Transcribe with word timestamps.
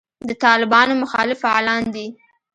د 0.27 0.31
طالبانو 0.45 0.93
مخالف 1.03 1.37
فعالان 1.43 1.83
دي. 1.95 2.07